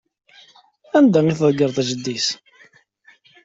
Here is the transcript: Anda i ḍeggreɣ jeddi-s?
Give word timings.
Anda 0.97 1.19
i 1.31 1.33
ḍeggreɣ 1.39 1.75
jeddi-s? 1.87 2.27